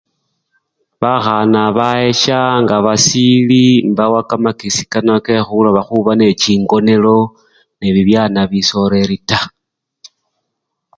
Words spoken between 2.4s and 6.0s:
nga basili mbawa kamakesi kano kekhuloba